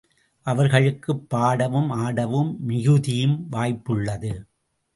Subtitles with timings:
[0.45, 4.45] அவர்களுக்குப் பாடவும் ஆடவும் மிகுதியும் வாய்ப்புள்ளது.